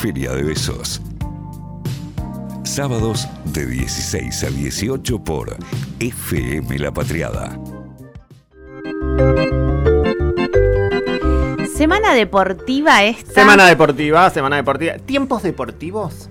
[0.00, 0.98] Feria de Besos.
[2.64, 5.54] Sábados de 16 a 18 por
[5.98, 7.60] FM La Patriada.
[11.76, 13.34] Semana deportiva esta.
[13.34, 14.94] Semana deportiva, semana deportiva.
[14.94, 16.30] ¿Tiempos deportivos?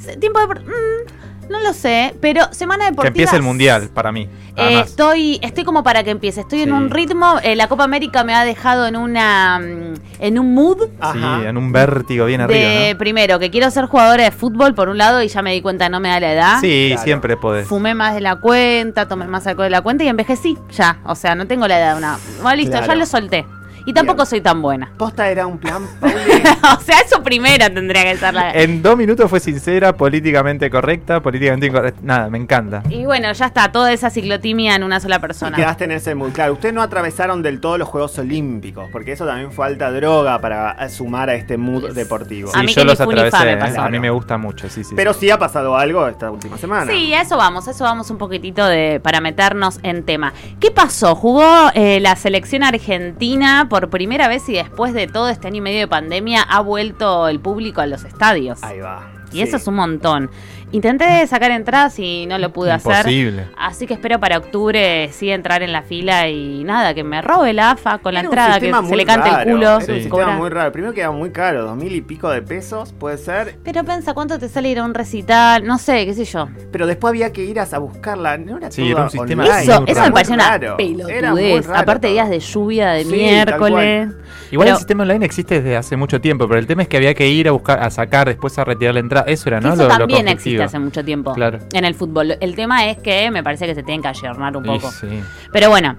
[0.18, 0.46] Tiempo de...
[0.46, 1.19] mm,
[1.50, 3.08] no lo sé, pero semana Que deportiva...
[3.08, 4.28] empiece el mundial para mí.
[4.56, 6.40] Eh, estoy, estoy como para que empiece.
[6.42, 7.36] Estoy en un ritmo.
[7.42, 11.38] eh, la Copa América me ha dejado en una, mm, en un mood Ajá.
[11.40, 12.98] Sí, en un vértigo bien de arriba.
[12.98, 15.88] primero que quiero ser jugadora de fútbol por un lado y ya me di cuenta
[15.88, 16.60] no me da la edad.
[16.60, 17.02] Sí, Claro.
[17.02, 17.66] siempre podés.
[17.68, 20.98] Fumé más de la cuenta, tomé más alcohol de la cuenta y envejecí ya.
[21.04, 22.18] O sea, no tengo la edad de una.
[22.42, 22.86] Bueno, listo, Claro.
[22.86, 23.46] ya lo solté.
[23.86, 24.26] Y tampoco Bien.
[24.26, 24.90] soy tan buena.
[24.96, 28.52] Posta era un plan, o sea, eso primero tendría que ser la.
[28.52, 32.00] En dos minutos fue sincera, políticamente correcta, políticamente incorrecta.
[32.02, 32.82] Nada, me encanta.
[32.90, 35.56] Y bueno, ya está, toda esa ciclotimia en una sola Y persona.
[35.56, 36.32] quedaste en ese mood.
[36.32, 40.40] Claro, ustedes no atravesaron del todo los Juegos Olímpicos, porque eso también fue alta droga
[40.40, 42.50] para sumar a este mood deportivo.
[42.54, 43.44] A Sí, mí yo que los atravesé.
[43.44, 43.56] me ¿eh?
[43.56, 43.80] pasó.
[43.82, 44.94] A mí me gusta mucho, sí, sí.
[44.96, 46.90] Pero sí ha pasado algo esta última semana.
[46.92, 50.32] Sí, a eso vamos, a eso vamos un poquitito de, para meternos en tema.
[50.60, 51.14] ¿Qué pasó?
[51.14, 55.60] Jugó eh, la selección argentina por primera vez y después de todo este año y
[55.62, 58.62] medio de pandemia ha vuelto el público a los estadios.
[58.62, 59.10] Ahí va.
[59.32, 59.42] y Sí.
[59.42, 60.28] eso es un montón.
[60.72, 62.92] Intenté sacar entradas y no lo pude hacer.
[62.98, 63.46] Imposible.
[63.56, 67.52] Así que espero para octubre sí entrar en la fila y nada, que me robe
[67.52, 69.66] la AFA con la Era entrada, que se le cante raro, el culo.
[69.66, 70.00] Era un Sí.
[70.02, 70.70] sistema muy raro.
[70.70, 73.56] Primero que era muy caro, dos mil y pico de pesos, puede ser.
[73.64, 75.64] Pero pensa, ¿cuánto te sale ir a un recital?
[75.66, 76.48] No sé, qué sé yo.
[76.70, 78.38] Pero después había que ir a, buscarla.
[78.38, 79.62] No era Sí, todo era un sistema online.
[79.62, 81.66] Eso, eso me pareció una pelotudez.
[81.66, 82.12] raro Aparte todo.
[82.12, 84.08] días de lluvia de Sí, miércoles.
[84.52, 86.96] Igual Pero- el sistema online existe desde hace mucho tiempo, pero el tema es que
[86.96, 89.24] había que ir a buscar, a sacar, después a retirar la entrada.
[89.28, 89.72] Eso era, ¿no?
[89.74, 91.58] eso Lo- lo también existe hace mucho tiempo Claro.
[91.72, 92.36] en el fútbol.
[92.40, 94.90] El tema es que me parece que se tienen que ayornar un poco.
[94.90, 95.22] sí.
[95.52, 95.96] Pero bueno,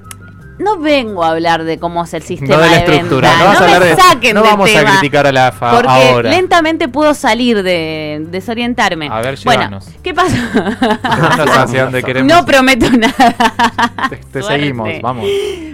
[0.62, 3.30] no vengo a hablar de cómo es el sistema No de la de estructura.
[3.30, 3.44] venta.
[3.44, 5.88] No, vas a me de- saquen no vamos tema, a criticar a la AFA Porque
[5.90, 6.30] ahora.
[6.30, 9.08] lentamente puedo salir de desorientarme.
[9.12, 9.90] A ver, bueno, llévanos.
[10.04, 10.36] ¿qué pasó?
[12.24, 14.10] No prometo nada.
[14.32, 15.26] Te, seguimos, vamos.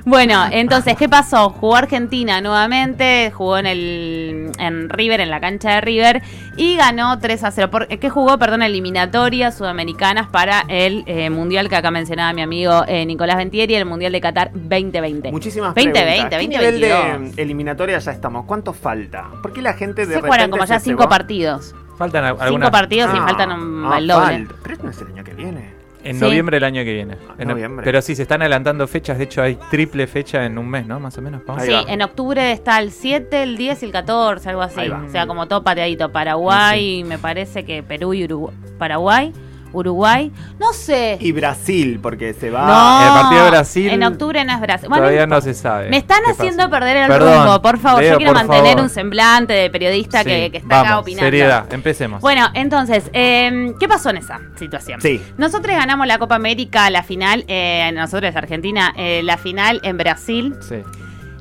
[0.06, 1.50] Bueno, entonces, ¿qué pasó?
[1.50, 6.22] Jugó Argentina nuevamente, jugó en el en River, en la cancha de River,
[6.56, 7.70] y ganó 3 a 0.
[7.70, 8.38] Por, ¿Qué jugó?
[8.38, 13.76] Perdón, eliminatorias sudamericanas para el eh, Mundial que acá mencionaba mi amigo eh, Nicolás Ventieri,
[13.76, 14.52] el Mundial de Qatar
[14.84, 15.32] 2020.
[15.32, 16.40] Muchísimas 2020, preguntas.
[16.40, 17.36] ¿Qué nivel 2022.
[17.36, 18.46] de eliminatoria ya estamos?
[18.46, 19.30] ¿Cuánto falta?
[19.42, 21.76] ¿Por qué la gente de Se jugaron repente como ya cinco partidos.
[21.98, 24.14] Faltan Cinco partidos y Ah, faltan un ah, doble.
[24.14, 24.56] falta.
[24.62, 25.78] Pero esto no es el año que viene.
[26.04, 26.22] En Sí.
[26.22, 27.18] noviembre del año que viene.
[27.40, 27.84] En- Noviembre.
[27.84, 29.18] Pero sí, se están adelantando fechas.
[29.18, 31.00] De hecho, hay triple fecha en un mes, ¿no?
[31.00, 31.42] Más o menos.
[31.48, 34.80] Ahí Sí, en octubre está el 7, el 10 y el 14, algo así.
[34.88, 36.12] O sea, como todo pateadito.
[36.12, 38.56] Paraguay, me parece que Perú y Uruguay.
[38.78, 39.34] Paraguay,
[39.74, 40.32] Uruguay.
[40.60, 41.18] No sé.
[41.20, 42.66] Y Brasil, porque se va.
[42.68, 44.90] No, El partido de Brasil En octubre no es Brasil.
[44.90, 45.90] Bueno, Todavía no se sabe.
[45.90, 46.70] Me están haciendo pasa.
[46.70, 48.02] perder el Perdón, rumbo, por favor.
[48.02, 48.82] Leo, Yo quiero mantener favor.
[48.84, 51.26] un semblante de periodista que, Sí, que está acá opinando.
[51.26, 52.22] Seriedad, empecemos.
[52.22, 55.02] Bueno, entonces, eh, ¿qué pasó en esa situación?
[55.02, 55.22] Sí.
[55.38, 60.56] Nosotros ganamos la Copa América, la final, eh, nosotros Argentina, eh, la final en Brasil.
[60.62, 60.76] Sí.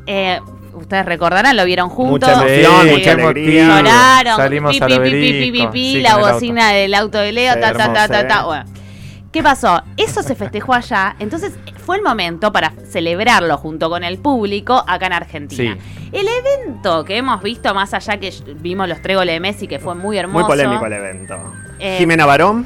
[0.06, 0.38] Eh,
[0.76, 2.28] ustedes recordarán, lo vieron juntos.
[2.28, 3.66] Mucha emoción, Sí, mucha qué alegría.
[3.78, 5.42] Lloraron, Salimos pi, al pi, pi, obelisco.
[5.44, 8.41] pi, pi, pi, Sí, la bocina del auto de Leo, ta, ta, ta, ta, ta.
[8.41, 8.44] eh.
[8.44, 8.64] Bueno.
[9.32, 9.82] ¿Qué pasó?
[9.98, 11.53] Eso se festejó allá, entonces
[11.84, 15.76] fue el momento para celebrarlo junto con el público acá en Argentina.
[16.10, 19.78] El evento que hemos visto, más allá que vimos los tres goles de Messi, que
[19.78, 20.47] fue muy hermoso.
[20.47, 21.36] Muy polémico el evento.
[21.78, 22.65] Eh, Jimena Barón.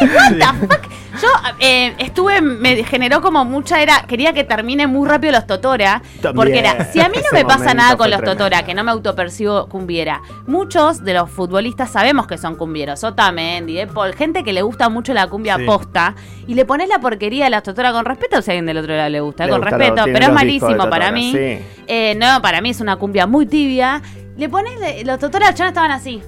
[0.00, 0.89] What the fuck?
[1.20, 6.02] Yo eh, estuve, me generó como mucha, era, quería que termine muy rápido los Totora,
[6.22, 8.44] También, porque era, si a mí no ese me pasa nada con los tremendo.
[8.44, 13.74] Totora, que no me autopercibo cumbiera, muchos de los futbolistas sabemos que son cumbieros, Otamendi,
[13.74, 15.64] De Paul, gente que le gusta mucho la cumbia Sí.
[15.64, 16.14] posta,
[16.46, 18.96] y le pones la porquería de las Totora con respeto, si a alguien del otro
[18.96, 21.32] lado le gusta, Le con gusta respeto, lo- pero es malísimo para mí.
[21.32, 21.58] sí.
[21.86, 24.00] Eh, no, para mí es una cumbia muy tibia.
[24.36, 26.22] Le pones, los Totora los chanos estaban así.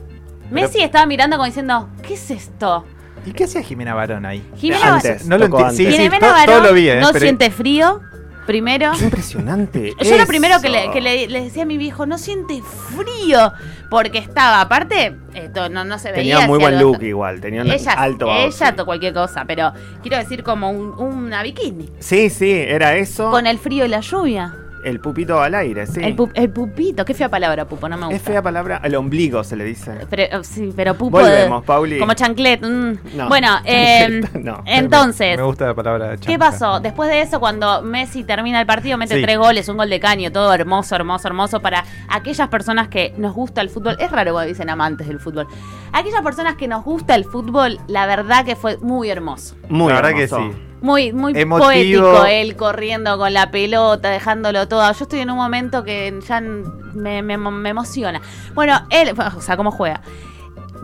[0.51, 2.85] Messi estaba mirando como diciendo, ¿qué es esto?
[3.25, 4.43] ¿Y qué hacía Jimena Barón ahí?
[4.57, 5.77] Jimena Antes, No lo sí, antes.
[5.77, 8.01] sí, Jimena to- todo Barón lo vi, eh, no pero- siente frío,
[8.47, 8.91] primero.
[8.99, 9.93] Qué impresionante.
[10.03, 10.77] Yo lo primero que, eso.
[10.87, 12.61] le, que le- le decía a mi viejo, no siente
[12.97, 13.53] frío,
[13.91, 16.37] porque estaba, aparte, esto no, no se veía.
[16.37, 17.41] Tenía muy buen look igual.
[17.41, 19.73] Tenía un Ella, alto ella to- cualquier cosa, pero
[20.03, 23.31] quiero decir como un- una bikini, Sí, sí, era eso.
[23.31, 24.55] con el frío y la lluvia.
[24.85, 26.01] El pupito al aire, sí.
[26.03, 28.17] El, pu- el pupito, qué fea palabra, pupo, no me gusta.
[28.17, 28.81] es fea palabra.
[28.83, 29.93] El ombligo se le dice.
[30.11, 31.99] Pero, eh, sí, pero pupo Volvemos, Pauli.
[31.99, 32.61] como chanclet.
[32.63, 33.17] mm.
[33.17, 34.63] No, bueno, eh, chancleta, no.
[34.67, 36.39] entonces, Me gusta la palabra ¿Qué chanca.
[36.39, 36.81] pasó?
[36.81, 39.23] Después de eso, cuando Messi termina el partido, mete Sí.
[39.23, 43.35] tres goles, un gol de caño, todo hermoso, hermoso, hermoso para aquellas personas que nos
[43.35, 43.97] gusta el fútbol.
[44.01, 45.47] Es raro cuando dicen amantes del fútbol.
[45.93, 49.55] Aquellas personas que nos gusta el fútbol, la verdad que fue muy hermoso.
[49.69, 50.37] Muy La verdad hermoso.
[50.39, 50.59] que sí.
[50.83, 51.65] Muy, muy Emotivo.
[51.67, 54.83] poético él corriendo con la pelota, dejándolo todo.
[54.93, 58.21] Yo estoy en un momento que ya me, me- me emociona.
[58.55, 60.03] Bueno, él, o sea, cómo juega.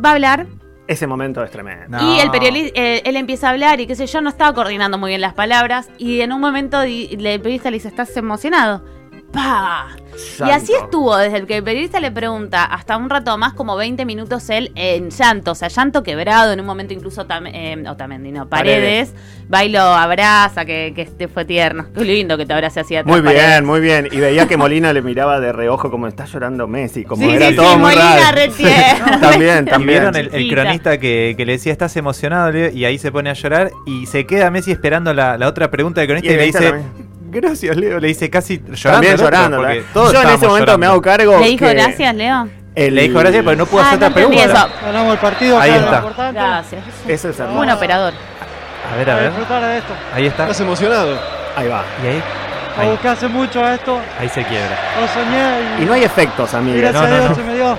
[0.04, 0.46] Va a hablar
[0.86, 1.98] Ese momento es tremendo.
[1.98, 2.14] No.
[2.14, 5.08] y el periodista, él empieza a hablar y qué sé yo, no estaba coordinando muy
[5.10, 8.82] bien las palabras y en un momento el periodista le dice, ¿estás emocionado?
[9.32, 9.88] ¡Pah!
[10.40, 13.76] Y así estuvo, desde el que el periodista le pregunta hasta un rato más, como
[13.76, 17.84] 20 minutos él en llanto, o sea, llanto quebrado, en un momento incluso, Tam- eh,
[17.88, 19.12] o Tamendi, no, Paredes,
[19.52, 21.86] va y lo abraza, que, que este fue tierno.
[21.94, 23.12] Qué lindo que te abrace así atrás.
[23.14, 23.62] Muy bien, Paredes.
[23.62, 24.08] muy bien.
[24.10, 27.50] Y veía que Molina le miraba de reojo como está llorando Messi, como Sí, era
[27.50, 29.20] sí, todo sí, muy Molina raro.
[29.20, 30.00] también, Y también.
[30.12, 33.70] vieron el, cronista que, que le decía, estás emocionado, y ahí se pone a llorar
[33.86, 36.70] y se queda Messi esperando la, la otra pregunta del cronista Y y, le dice,
[36.70, 36.97] también.
[37.30, 38.90] Gracias Leo, le dice casi llorando.
[38.90, 39.62] También llorando.
[39.92, 41.38] todos Yo en ese momento me hago cargo.
[41.38, 42.48] Le dijo que gracias, Leo.
[42.74, 44.44] el- Le dijo gracias porque no pudo Ah, hacer no otra pregunta.
[44.44, 44.68] eso.
[44.86, 46.32] Ganamos el partido, Ahí lo está.
[46.32, 46.82] Gracias.
[47.06, 47.56] Eso es hermoso.
[47.56, 48.12] Buen operador.
[48.92, 49.26] A ver, a ver.
[49.30, 49.92] disfrutar de esto.
[50.14, 50.42] Ahí está.
[50.44, 51.18] ¿Estás emocionado?
[51.56, 51.82] Ahí va.
[52.02, 52.22] Y ahí,
[52.78, 54.78] ahí, busqué hace mucho esto, ahí se quiebra.
[55.00, 56.80] lo soñé y, Y no hay efectos, y amigos.
[56.80, 57.34] gracias No, a Dios no.
[57.34, 57.78] se me dio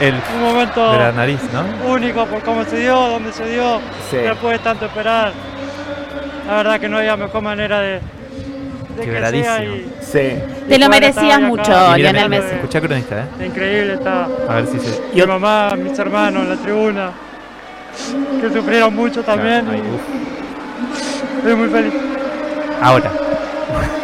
[0.00, 1.90] El un momento de la nariz, ¿no?
[1.90, 3.80] único por cómo se dio, dónde se dio,
[4.10, 4.18] Sí.
[4.18, 5.32] después de tanto esperar.
[6.46, 8.00] La verdad que no había mejor manera de,
[8.96, 9.76] de que sea Quebradísimo.
[9.76, 10.38] y, Sí.
[10.68, 11.92] Te lo merecías mucho, acá.
[11.94, 12.54] Y mira, Lionel me- Messi.
[12.56, 13.46] Escuchá cronista, ¿eh?
[13.46, 15.00] Increíble está A ver si se...
[15.14, 17.10] mi mamá, mis hermanos en la tribuna,
[18.40, 19.66] que sufrieron mucho también.
[19.68, 21.38] Uf.
[21.38, 21.92] Estoy muy feliz.
[22.80, 23.10] Ahora.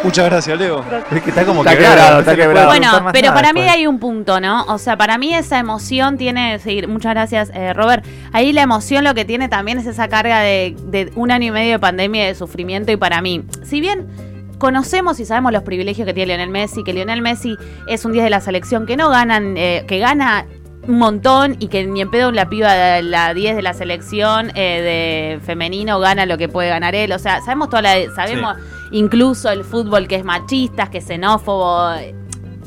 [0.03, 0.83] Muchas gracias, Leo.
[1.15, 2.69] Es que está como Está quebrado, no está se le puede quebrado.
[2.71, 3.77] preguntar Bueno, más pero nada para mí después.
[3.79, 4.63] hay un punto, ¿no?
[4.65, 8.03] O sea, para mí esa emoción tiene, sí, muchas gracias, eh, Robert.
[8.33, 11.51] Ahí la emoción lo que tiene también es esa carga de, de un año y
[11.51, 12.91] medio de pandemia y de sufrimiento.
[12.91, 14.07] Y para mí, si bien
[14.63, 18.23] conocemos y sabemos los privilegios que tiene Lionel Messi, que Lionel Messi es un 10
[18.23, 20.45] de la selección que no ganan, eh, que gana
[20.87, 24.53] un montón y que ni en pedo la piba de la 10 de la selección
[24.55, 27.11] eh, de femenino gana lo que puede ganar él.
[27.11, 28.55] O sea, sabemos toda la, sabemos
[28.93, 31.95] incluso el fútbol que es machista, que es xenófobo,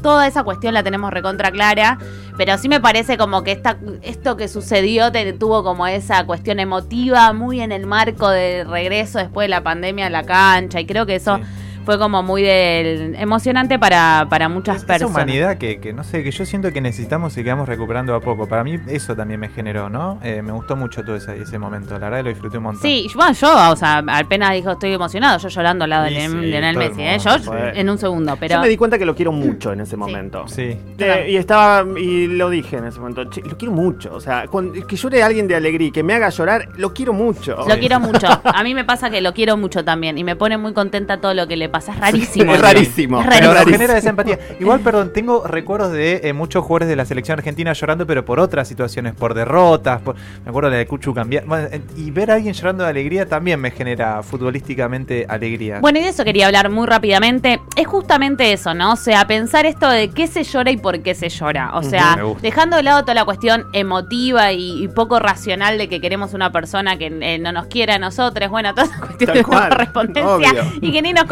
[0.02, 1.96] toda esa cuestión la tenemos recontra clara,
[2.36, 6.60] pero sí me parece como que esta, esto que sucedió te, tuvo como esa cuestión
[6.60, 10.84] emotiva muy en el marco del regreso después de la pandemia a la cancha y
[10.84, 11.65] creo que eso Sí.
[11.86, 15.14] Fue como muy del- emocionante para, para muchas Es- Esa personas.
[15.16, 18.20] humanidad que, que no sé, que yo siento que necesitamos y que vamos recuperando a
[18.20, 18.46] poco.
[18.46, 20.18] Para mí eso también me generó, ¿no?
[20.22, 21.94] Eh, me gustó mucho todo ese, ese momento.
[21.98, 22.82] La verdad lo disfruté un montón.
[22.82, 26.28] Sí, bueno, yo, o sea, apenas dijo estoy emocionado, yo llorando al lado de Sí,
[26.36, 27.18] Lionel sí, Messi, ¿eh?
[27.24, 27.50] yo sí.
[27.74, 28.56] en un segundo, pero...
[28.56, 30.46] Yo me di cuenta que lo quiero mucho en ese momento.
[30.48, 30.76] Sí.
[30.98, 34.12] Eh, y estaba, y lo dije en ese momento, "Che, lo quiero mucho.
[34.14, 37.12] O sea, cuando- que llore alguien de alegría y que me haga llorar, lo quiero
[37.12, 37.56] mucho.
[37.68, 38.26] Lo quiero mucho.
[38.44, 41.32] A mí me pasa que lo quiero mucho también y me pone muy contenta todo
[41.32, 41.75] lo que le pasa.
[41.78, 42.54] Es rarísimo.
[42.54, 43.20] Es rarísimo.
[43.20, 43.70] Es Pero rarísimo.
[43.70, 44.38] nos genera esa empatía.
[44.60, 48.40] Igual, perdón, tengo recuerdos de eh, muchos jugadores de la selección argentina llorando, pero por
[48.40, 50.00] otras situaciones, por derrotas.
[50.02, 51.44] Por, me acuerdo de la de Cuchu cambiar.
[51.44, 55.80] bueno, y ver a alguien llorando de alegría también me genera futbolísticamente alegría.
[55.80, 57.60] Bueno, y de eso quería hablar muy rápidamente.
[57.76, 58.92] Es justamente eso, ¿no?
[58.92, 61.72] O sea, pensar esto de qué se llora y por qué se llora.
[61.74, 66.00] O sea, dejando de lado toda la cuestión emotiva y, y poco racional de que
[66.00, 68.50] queremos una persona que eh, no nos quiera a nosotros.
[68.50, 70.64] Bueno, toda esa cuestión de correspondencia obvio.
[70.80, 71.26] y que ni nos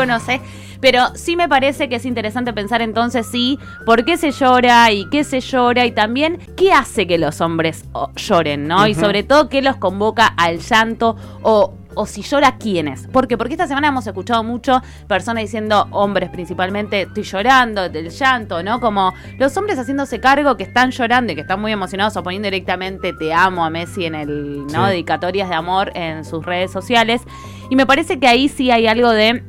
[0.81, 5.09] Pero sí me parece que es interesante pensar entonces, sí, por qué se llora y
[5.09, 7.85] qué se llora y también qué hace que los hombres
[8.17, 8.87] lloren, ¿no?
[8.87, 13.07] Y sobre todo qué los convoca al llanto o o si llora quiénes.
[13.07, 13.39] ¿Por qué?
[13.39, 18.81] Porque esta semana hemos escuchado mucho personas diciendo, hombres principalmente, estoy llorando del llanto, ¿no?
[18.81, 22.47] Como los hombres haciéndose cargo que están llorando y que están muy emocionados o poniendo
[22.47, 24.85] directamente te amo a Messi en el, ¿no?
[24.85, 24.91] Sí.
[24.91, 27.23] Dedicatorias de amor en sus redes sociales.
[27.71, 29.43] Y me parece que ahí sí hay algo de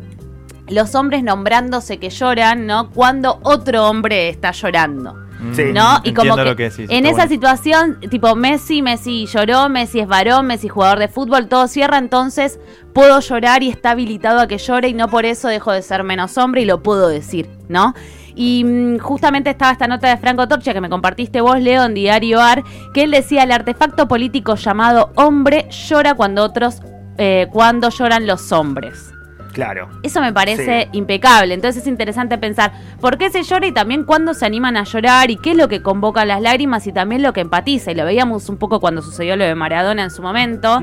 [0.67, 2.89] los hombres nombrándose que lloran, ¿no?
[2.91, 5.25] Cuando otro hombre está llorando.
[5.53, 5.65] Sí.
[5.73, 5.99] ¿no?
[6.03, 7.29] Y como que que decís, en esa bueno.
[7.29, 12.59] situación, tipo Messi, Messi lloró, Messi es varón, Messi jugador de fútbol, todo cierra, entonces
[12.93, 16.03] puedo llorar y está habilitado a que llore y no por eso dejo de ser
[16.03, 17.93] menos hombre y lo puedo decir, ¿no?
[18.33, 21.93] Y mm, justamente estaba esta nota de Franco Torcha que me compartiste vos, Leo, en
[21.93, 26.81] Diario AR, que él decía, el artefacto político llamado hombre llora cuando otros,
[27.17, 29.14] eh, cuando lloran los hombres.
[29.55, 29.87] Claro.
[30.03, 30.97] Eso me parece Sí.
[30.97, 31.53] impecable.
[31.53, 35.31] Entonces es interesante pensar por qué se llora y también cuándo se animan a llorar
[35.31, 37.91] y qué es lo que convoca las lágrimas y también lo que empatiza.
[37.91, 40.81] Y lo veíamos un poco cuando sucedió lo de Maradona en su momento,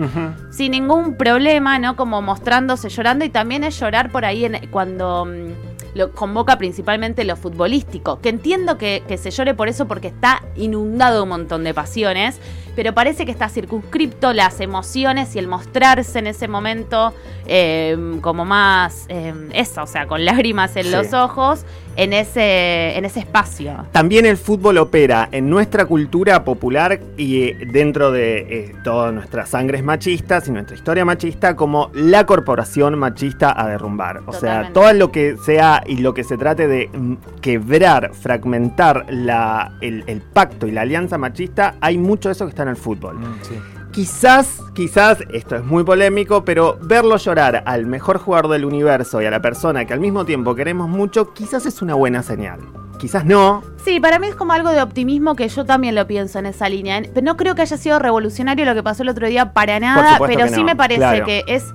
[0.50, 1.96] sin ningún problema, ¿no?
[1.96, 5.26] Como mostrándose llorando y también es llorar por ahí en- cuando...
[5.26, 10.08] mm, lo convoca principalmente lo futbolístico, que entiendo que, que se llore por eso porque
[10.08, 12.40] está inundado un montón de pasiones,
[12.74, 17.12] pero parece que está circunscripto las emociones y el mostrarse en ese momento
[17.46, 20.90] eh, como más eh, eso, o sea, con lágrimas en Sí.
[20.90, 21.64] los ojos,
[21.96, 23.86] en ese, en ese espacio.
[23.92, 29.44] También el fútbol opera en nuestra cultura popular y eh, dentro de eh, toda nuestra
[29.44, 34.22] sangre es machistas y nuestra historia machista como la corporación machista a derrumbar.
[34.26, 39.04] O sea, todo lo que sea y lo que se trate de mm, quebrar, fragmentar
[39.10, 42.68] la, el, el pacto y la alianza machista, hay mucho de eso que está en
[42.68, 43.18] el fútbol.
[43.18, 43.54] Mm, sí.
[43.92, 49.26] Quizás, quizás, esto es muy polémico, pero verlo llorar al mejor jugador del universo y
[49.26, 52.60] a la persona que al mismo tiempo queremos mucho, quizás es una buena señal.
[52.98, 56.38] Quizás no, Sí, para mí es como algo de optimismo que yo también lo pienso
[56.38, 57.02] en esa línea.
[57.20, 60.46] No creo que haya sido revolucionario lo que pasó el otro día para nada, pero
[60.48, 61.26] sí no, me parece claro.
[61.26, 61.74] que es...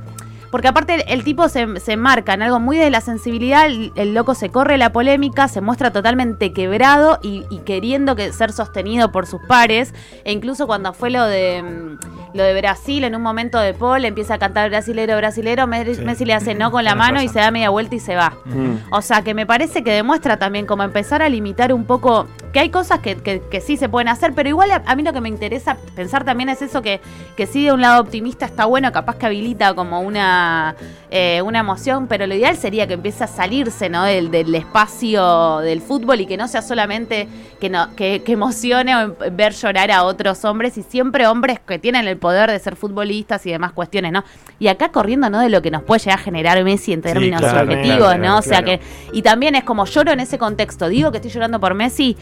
[0.52, 4.14] Porque aparte el tipo se, se marca en algo muy de la sensibilidad, el, el
[4.14, 9.12] loco se corre la polémica, se muestra totalmente quebrado y, y queriendo que, ser sostenido
[9.12, 9.94] por sus pares.
[10.24, 11.98] E incluso cuando fue lo de mm,
[12.34, 16.02] lo de Brasil, en un momento de Paul, empieza a cantar brasilero, brasilero, Messi, Sí.
[16.02, 18.34] Messi le hace no con la mano y se da media vuelta y se va.
[18.46, 18.76] Mm.
[18.94, 22.60] O sea, que me parece que demuestra también como empezar a limitar un poco, que
[22.60, 25.14] hay cosas que, que- que sí se pueden hacer, pero igual a, a mí lo
[25.14, 27.00] que me interesa pensar también es eso que,
[27.36, 30.76] que sí de un lado optimista está bueno, capaz que habilita como una,
[31.12, 34.04] eh, una emoción, pero lo ideal sería que empiece a salirse ¿no?
[34.04, 37.28] del, del espacio del fútbol y que no sea solamente
[37.60, 41.60] que, no, que, que emocione o em- ver llorar a otros hombres y siempre hombres
[41.60, 44.24] que tienen el poder de ser futbolistas y demás cuestiones, ¿no?
[44.60, 45.40] Y acá corriendo, ¿no?
[45.40, 48.38] De lo que nos puede llegar a generar Messi en términos claro, objetivos, claro, ¿no?
[48.38, 48.80] O sea que
[49.12, 50.90] y también es como lloro en ese contexto.
[50.90, 52.18] Digo que estoy llorando por Messi.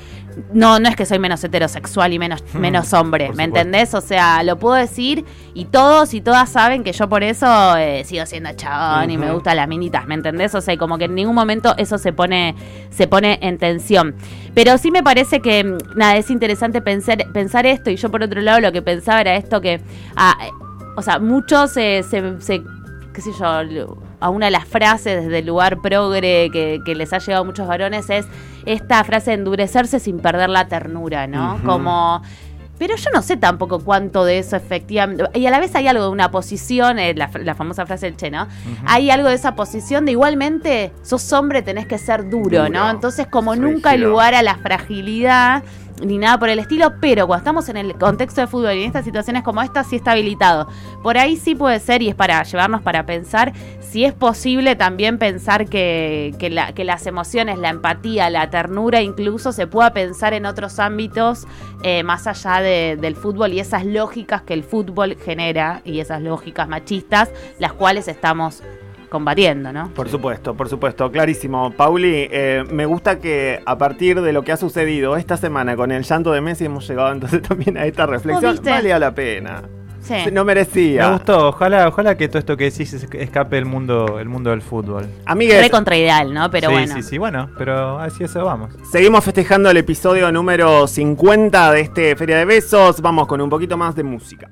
[0.54, 3.94] No, no es que soy menos heterosexual y menos, menos hombre, ¿me entendés?
[3.94, 8.04] O sea, lo puedo decir y todos y todas saben que yo por eso eh,
[8.06, 10.54] sigo siendo chabón y me gustan las minitas, ¿me entendés?
[10.56, 12.56] O sea, y como que en ningún momento eso se pone,
[12.90, 14.16] se pone en tensión.
[14.56, 18.24] Pero sí me parece que, mm, nada, es interesante pensar, pensar esto y yo por
[18.24, 19.82] otro lado lo que pensaba era esto que,
[20.16, 20.50] ah, eh,
[20.96, 22.64] o sea, muchos eh, se, se
[23.14, 27.14] qué sé yo, a una de las frases desde el lugar progre que, que les
[27.14, 28.26] ha llegado a muchos varones es
[28.66, 31.60] esta frase de endurecerse sin perder la ternura, ¿no?
[31.64, 32.22] Como...
[32.78, 35.24] Pero yo no sé tampoco cuánto de eso efectivamente...
[35.34, 38.18] Y a la vez hay algo de una posición, eh, la, la famosa frase del
[38.18, 38.48] Che, ¿no?
[38.86, 42.70] Hay algo de esa posición de igualmente sos hombre, tenés que ser duro, Duro.
[42.70, 42.90] ¿no?
[42.90, 45.64] Entonces como nunca hay lugar a la fragilidad
[46.04, 48.88] ni nada por el estilo, pero cuando estamos en el contexto de fútbol y en
[48.88, 50.68] estas situaciones como esta, sí está habilitado.
[51.02, 55.18] Por ahí sí puede ser, y es para llevarnos para pensar, si es posible también
[55.18, 60.34] pensar que, que, la- que las emociones, la empatía, la ternura incluso se pueda pensar
[60.34, 61.48] en otros ámbitos
[61.84, 66.22] eh, más allá de- del fútbol y esas lógicas que el fútbol genera y esas
[66.22, 68.62] lógicas machistas, las cuales estamos
[69.10, 69.90] combatiendo, ¿no?
[69.94, 71.72] Por supuesto, por supuesto, clarísimo.
[71.72, 75.92] Pauli, eh, me gusta que a partir de lo que ha sucedido esta semana con
[75.92, 78.52] el llanto de Messi hemos llegado entonces también a esta reflexión.
[78.54, 78.70] viste?
[78.70, 79.64] Valía la pena.
[80.02, 80.14] Sí.
[80.32, 81.08] No merecía.
[81.08, 84.52] Me gustó, ojalá, ojalá que todo esto que decís es- escape el mundo, el mundo
[84.52, 85.08] del fútbol.
[85.26, 86.52] Amigues, Re contraideal, ¿no?
[86.52, 86.94] Pero sí, bueno.
[86.96, 88.72] sí, sí, bueno, pero así eso vamos.
[88.92, 93.02] seguimos festejando el episodio número 50 de este Feria de Besos.
[93.02, 94.52] Vamos con un poquito más de música.